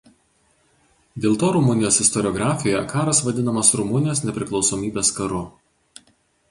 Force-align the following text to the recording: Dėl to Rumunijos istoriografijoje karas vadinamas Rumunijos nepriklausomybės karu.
Dėl 1.25 1.37
to 1.43 1.49
Rumunijos 1.57 2.01
istoriografijoje 2.05 2.81
karas 2.95 3.21
vadinamas 3.29 3.73
Rumunijos 3.83 4.27
nepriklausomybės 4.31 5.15
karu. 5.21 5.49